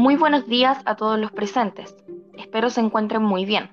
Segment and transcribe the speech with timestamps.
[0.00, 1.94] Muy buenos días a todos los presentes.
[2.38, 3.68] Espero se encuentren muy bien.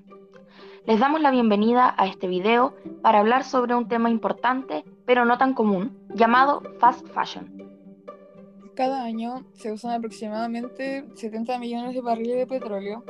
[0.86, 5.38] Les damos la bienvenida a este video para hablar sobre un tema importante, pero no
[5.38, 7.80] tan común, llamado fast fashion.
[8.76, 13.06] Cada año se usan aproximadamente 70 millones de barriles de petróleo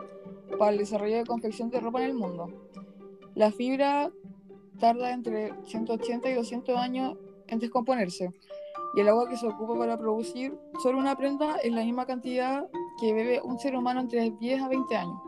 [0.59, 2.51] para el desarrollo de confección de ropa en el mundo.
[3.33, 4.11] La fibra
[4.79, 8.31] tarda entre 180 y 200 años en descomponerse
[8.95, 12.67] y el agua que se ocupa para producir solo una prenda es la misma cantidad
[12.99, 15.21] que bebe un ser humano entre 10 a 20 años.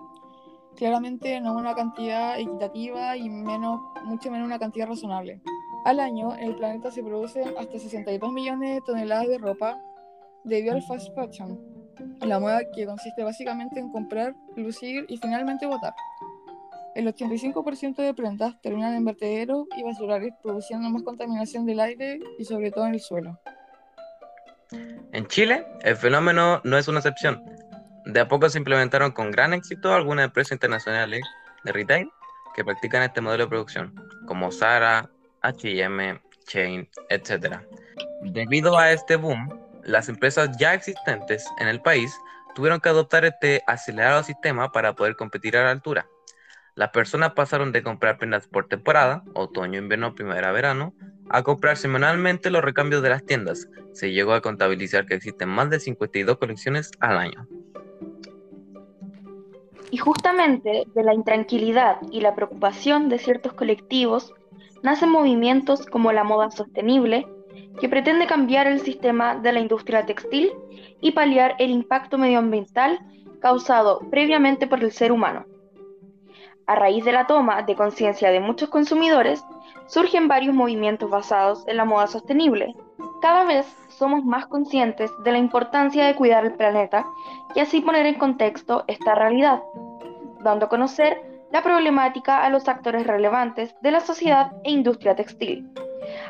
[0.75, 5.41] Claramente no una cantidad equitativa y menos, mucho menos una cantidad razonable.
[5.85, 9.77] Al año, en el planeta se producen hasta 62 millones de toneladas de ropa
[10.43, 11.59] debido al fast fashion,
[12.21, 15.93] la moda que consiste básicamente en comprar, lucir y finalmente botar.
[16.95, 22.45] El 85% de prendas terminan en vertederos y basurales, produciendo más contaminación del aire y
[22.45, 23.39] sobre todo en el suelo.
[25.11, 27.43] En Chile, el fenómeno no es una excepción.
[28.09, 31.21] De a poco se implementaron con gran éxito algunas empresas internacionales
[31.63, 32.09] de retail
[32.55, 33.93] que practican este modelo de producción,
[34.25, 35.11] como Zara,
[35.43, 37.59] HM, Chain, etc.
[38.23, 39.47] Debido a este boom,
[39.83, 42.11] las empresas ya existentes en el país
[42.55, 46.07] tuvieron que adoptar este acelerado sistema para poder competir a la altura.
[46.73, 50.95] Las personas pasaron de comprar prendas por temporada, otoño, invierno, primavera, verano,
[51.29, 53.67] a comprar semanalmente los recambios de las tiendas.
[53.93, 57.47] Se llegó a contabilizar que existen más de 52 colecciones al año.
[59.91, 64.33] Y justamente de la intranquilidad y la preocupación de ciertos colectivos
[64.83, 67.27] nacen movimientos como la moda sostenible,
[67.79, 70.51] que pretende cambiar el sistema de la industria textil
[71.01, 72.99] y paliar el impacto medioambiental
[73.41, 75.45] causado previamente por el ser humano.
[76.69, 79.43] A raíz de la toma de conciencia de muchos consumidores,
[79.87, 82.75] surgen varios movimientos basados en la moda sostenible.
[83.23, 87.07] Cada vez somos más conscientes de la importancia de cuidar el planeta
[87.55, 89.63] y así poner en contexto esta realidad,
[90.41, 91.19] dando a conocer
[91.51, 95.67] la problemática a los actores relevantes de la sociedad e industria textil,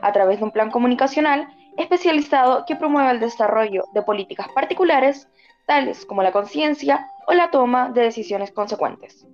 [0.02, 5.28] a través de un plan comunicacional especializado que promueva el desarrollo de políticas particulares,
[5.66, 9.26] tales como la conciencia o la toma de decisiones consecuentes.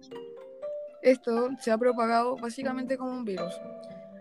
[1.05, 3.53] Esto se ha propagado básicamente como un virus,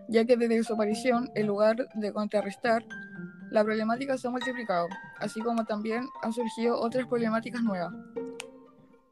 [0.07, 2.85] ya que desde su aparición, en lugar de contrarrestar,
[3.51, 7.91] la problemática se ha multiplicado, así como también han surgido otras problemáticas nuevas.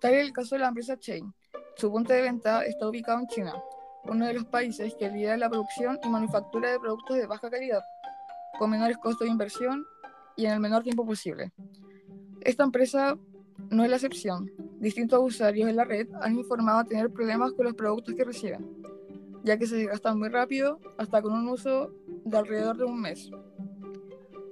[0.00, 1.33] Tal es el caso de la empresa Chain.
[1.78, 3.55] Su punto de venta está ubicado en China,
[4.04, 7.83] uno de los países que lidera la producción y manufactura de productos de baja calidad,
[8.59, 9.87] con menores costos de inversión
[10.37, 11.54] y en el menor tiempo posible.
[12.43, 13.16] Esta empresa
[13.71, 14.50] no es la excepción.
[14.82, 18.69] Distintos usuarios de la red han informado tener problemas con los productos que reciben,
[19.44, 21.93] ya que se desgastan muy rápido, hasta con un uso
[22.25, 23.31] de alrededor de un mes.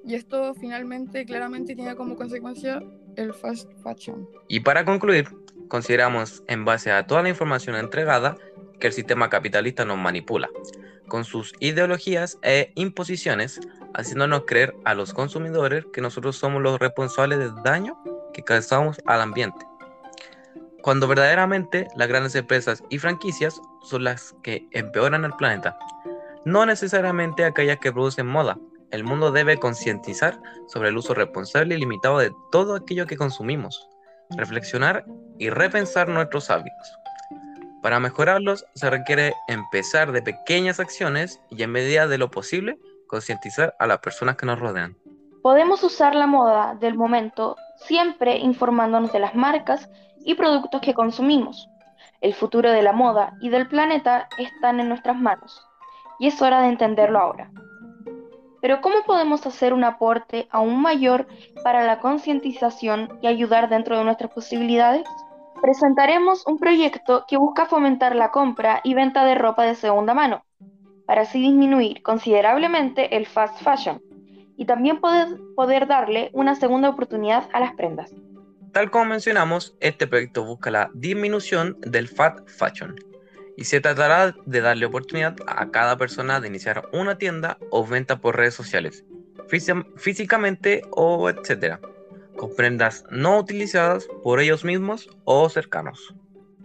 [0.05, 2.81] Y esto finalmente claramente tiene como consecuencia
[3.17, 4.29] el fast fashion.
[4.47, 5.27] Y para concluir,
[5.67, 8.37] consideramos, en base a toda la información entregada,
[8.79, 10.49] que el sistema capitalista nos manipula
[11.09, 13.59] con sus ideologías e imposiciones,
[13.95, 18.01] haciéndonos creer a los consumidores que nosotros somos los responsables del daño
[18.33, 19.70] que causamos al ambiente.
[20.83, 25.79] Cuando verdaderamente las grandes empresas y franquicias son las que empeoran al planeta,
[26.45, 28.57] no necesariamente aquellas que producen moda.
[28.91, 33.89] El mundo debe concientizar sobre el uso responsable y limitado de todo aquello que consumimos,
[34.31, 35.05] reflexionar
[35.39, 36.99] y repensar nuestros hábitos.
[37.83, 43.75] Para mejorarlos se requiere empezar de pequeñas acciones y en medida de lo posible concientizar
[43.79, 44.97] a las personas que nos rodean.
[45.43, 49.89] Podemos usar la moda del momento siempre informándonos de las marcas
[50.25, 51.69] y productos que consumimos.
[52.21, 55.67] El futuro de la moda y del planeta están en nuestras manos
[56.19, 57.51] y es hora de entenderlo ahora.
[58.61, 61.27] Pero ¿cómo podemos hacer un aporte aún mayor
[61.65, 65.09] para la concientización y ayudar dentro de nuestras posibilidades?
[65.63, 70.45] Presentaremos un proyecto que busca fomentar la compra y venta de ropa de segunda mano,
[71.07, 74.10] para así disminuir considerablemente el fast fashion
[74.61, 75.27] y también poder,
[75.57, 78.13] poder darle una segunda oportunidad a las prendas.
[78.73, 82.95] Tal como mencionamos, este proyecto busca la disminución del fast fashion
[83.57, 88.21] y se tratará de darle oportunidad a cada persona de iniciar una tienda o venta
[88.21, 89.03] por redes sociales,
[89.97, 91.81] físicamente o etcétera,
[92.37, 96.15] con prendas no utilizadas por ellos mismos o cercanos.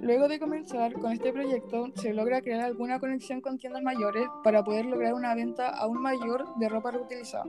[0.01, 4.65] Luego de comenzar con este proyecto, se logra crear alguna conexión con tiendas mayores para
[4.65, 7.45] poder lograr una venta aún mayor de ropa reutilizada.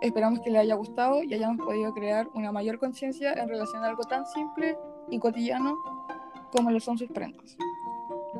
[0.00, 3.88] Esperamos que les haya gustado y hayamos podido crear una mayor conciencia en relación a
[3.88, 4.78] algo tan simple
[5.10, 5.76] y cotidiano
[6.50, 7.56] como lo son sus prendas.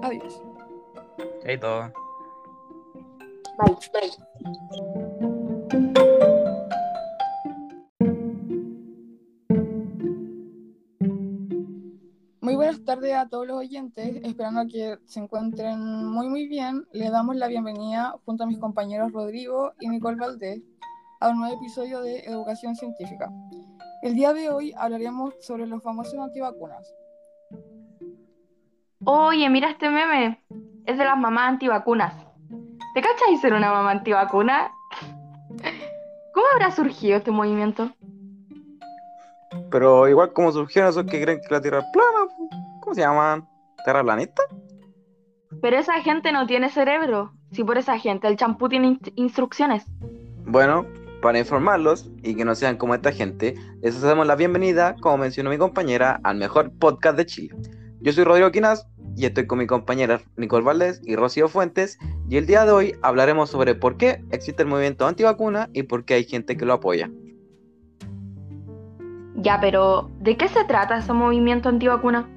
[0.03, 0.43] Adiós.
[1.61, 1.93] todo.
[3.59, 3.77] Bye.
[3.93, 5.31] Bye.
[12.61, 16.87] buenas tardes a todos los oyentes, esperando que se encuentren muy muy bien.
[16.93, 20.61] Les damos la bienvenida junto a mis compañeros Rodrigo y Nicole Valdés
[21.21, 23.31] a un nuevo episodio de Educación Científica.
[24.03, 26.95] El día de hoy hablaremos sobre los famosos antivacunas.
[29.05, 30.43] Oye, mira este meme.
[30.87, 32.15] Es de las mamás antivacunas.
[32.95, 34.73] ¿Te cachas ser una mamá antivacuna?
[36.33, 37.91] ¿Cómo habrá surgido este movimiento?
[39.71, 42.33] Pero igual como surgieron esos que creen que la Tierra es plana,
[42.81, 43.47] ¿cómo se llaman?
[43.85, 44.47] ¿Terraplanistas?
[45.61, 47.33] Pero esa gente no tiene cerebro.
[47.53, 49.85] Si por esa gente el champú tiene instrucciones.
[50.47, 50.87] Bueno,
[51.21, 55.51] para informarlos y que no sean como esta gente, les hacemos la bienvenida, como mencionó
[55.51, 57.57] mi compañera, al mejor podcast de Chile.
[58.01, 58.87] Yo soy Rodrigo Quinas
[59.17, 62.95] y estoy con mi compañera Nicole Valdés y Rocío Fuentes y el día de hoy
[63.03, 66.75] hablaremos sobre por qué existe el movimiento antivacuna y por qué hay gente que lo
[66.75, 67.11] apoya.
[69.37, 72.29] Ya, pero ¿de qué se trata ese movimiento antivacuna?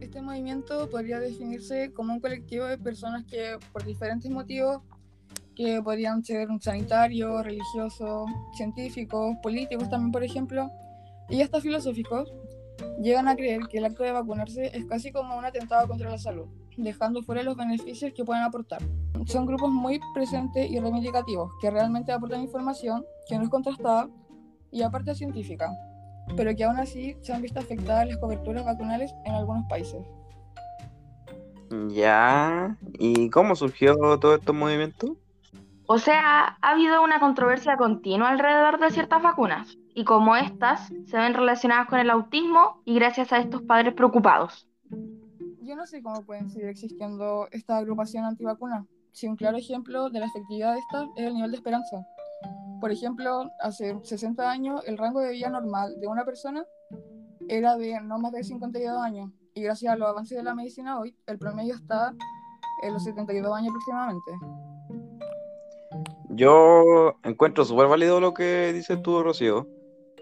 [0.00, 4.82] Este movimiento podría definirse como un colectivo de personas que por diferentes motivos,
[5.58, 10.70] que podrían ser sanitarios, religiosos, científicos, políticos también, por ejemplo,
[11.28, 12.32] y hasta filosóficos,
[13.02, 16.18] llegan a creer que el acto de vacunarse es casi como un atentado contra la
[16.18, 16.46] salud,
[16.76, 18.80] dejando fuera los beneficios que pueden aportar.
[19.26, 24.08] Son grupos muy presentes y reivindicativos, que realmente aportan información que no es contrastada
[24.70, 25.72] y aparte científica,
[26.36, 30.06] pero que aún así se han visto afectadas las coberturas vacunales en algunos países.
[31.88, 35.16] Ya, ¿y cómo surgió todo este movimiento?
[35.90, 41.16] O sea, ha habido una controversia continua alrededor de ciertas vacunas, y como estas se
[41.16, 44.68] ven relacionadas con el autismo y gracias a estos padres preocupados.
[45.62, 50.20] Yo no sé cómo pueden seguir existiendo esta agrupación antivacuna, si un claro ejemplo de
[50.20, 52.06] la efectividad de esta es el nivel de esperanza.
[52.82, 56.66] Por ejemplo, hace 60 años el rango de vida normal de una persona
[57.48, 61.00] era de no más de 52 años y gracias a los avances de la medicina
[61.00, 62.14] hoy el promedio está
[62.82, 64.32] en los 72 años aproximadamente.
[66.38, 69.66] Yo encuentro súper válido lo que dices tú, Rocío,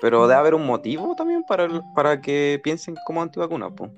[0.01, 3.91] pero debe haber un motivo también para, para que piensen como antivacunas, po.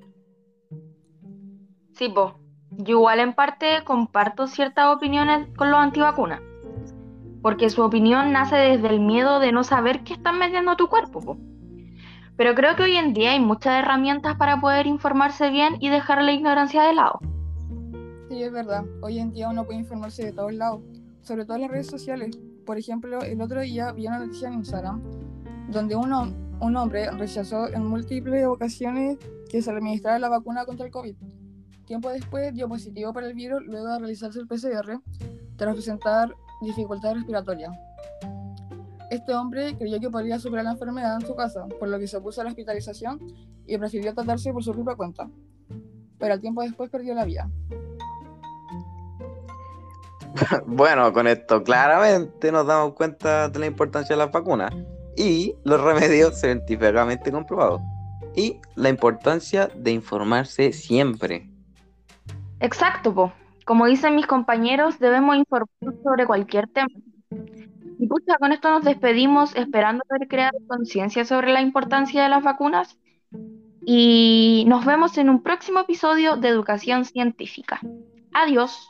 [1.95, 2.39] Sí, po.
[2.71, 6.43] Yo igual en parte comparto ciertas opiniones con los antivacunas
[7.43, 10.89] porque su opinión nace desde el miedo de no saber qué están metiendo a tu
[10.89, 11.39] cuerpo.
[12.37, 16.23] Pero creo que hoy en día hay muchas herramientas para poder informarse bien y dejar
[16.23, 17.19] la ignorancia de lado.
[18.29, 18.85] Sí, es verdad.
[19.03, 20.83] Hoy en día uno puede informarse de todos lados,
[21.23, 22.39] sobre todo en las redes sociales.
[22.65, 25.03] Por ejemplo, el otro día vi una noticia en Instagram
[25.71, 29.19] donde uno, un hombre rechazó en múltiples ocasiones
[29.51, 31.15] que se le administrara la vacuna contra el COVID.
[31.87, 35.01] Tiempo después dio positivo para el virus luego de realizarse el PCR
[35.57, 37.71] tras presentar dificultad respiratoria.
[39.11, 42.19] Este hombre creyó que podría superar la enfermedad en su casa, por lo que se
[42.19, 43.19] opuso a la hospitalización
[43.67, 45.31] y prefirió tratarse por su propia cuenta.
[46.19, 47.51] Pero al tiempo después perdió la vida.
[50.67, 54.73] Bueno, con esto claramente nos damos cuenta de la importancia de las vacunas
[55.17, 57.81] y los remedios científicamente comprobados.
[58.37, 61.49] Y la importancia de informarse siempre.
[62.61, 63.33] Exacto, po.
[63.65, 66.89] Como dicen mis compañeros, debemos informar sobre cualquier tema.
[67.99, 72.45] Y pucha, con esto nos despedimos esperando haber creado conciencia sobre la importancia de las
[72.45, 72.97] vacunas.
[73.85, 77.81] Y nos vemos en un próximo episodio de Educación Científica.
[78.33, 78.89] Adiós.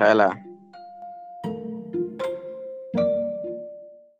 [0.00, 0.34] 开了